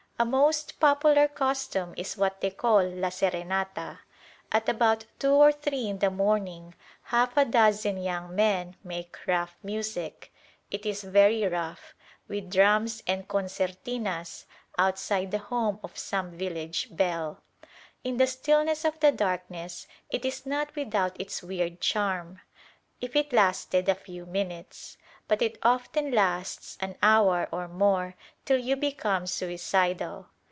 [0.19, 3.97] A most popular custom is what they call la serenata.
[4.51, 9.57] At about two or three in the morning half a dozen young men make "rough
[9.63, 10.31] music"
[10.69, 11.95] (it is very rough)
[12.27, 14.45] with drums and concertinas
[14.77, 17.41] outside the home of some village belle.
[18.03, 22.39] In the stillness of the darkness it is not without its weird charm,
[22.99, 24.97] if it lasted a few minutes.
[25.27, 30.27] But it often lasts an hour or more till you become suicidal.